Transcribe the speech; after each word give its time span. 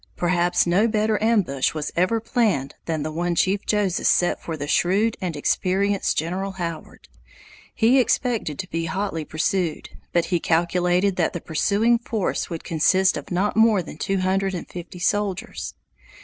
Perhaps 0.15 0.65
no 0.65 0.87
better 0.87 1.21
ambush 1.21 1.75
was 1.75 1.91
ever 1.95 2.19
planned 2.19 2.73
than 2.85 3.03
the 3.03 3.11
one 3.11 3.35
Chief 3.35 3.63
Joseph 3.67 4.07
set 4.07 4.41
for 4.41 4.57
the 4.57 4.65
shrewd 4.67 5.15
and 5.21 5.35
experienced 5.35 6.17
General 6.17 6.53
Howard. 6.53 7.07
He 7.75 7.99
expected 7.99 8.57
to 8.57 8.69
be 8.71 8.85
hotly 8.85 9.25
pursued, 9.25 9.91
but 10.11 10.25
he 10.25 10.39
calculated 10.39 11.17
that 11.17 11.33
the 11.33 11.39
pursuing 11.39 11.99
force 11.99 12.49
would 12.49 12.63
consist 12.63 13.15
of 13.15 13.29
not 13.29 13.55
more 13.55 13.83
than 13.83 13.99
two 13.99 14.17
hundred 14.21 14.55
and 14.55 14.67
fifty 14.67 14.97
soldiers. 14.97 15.75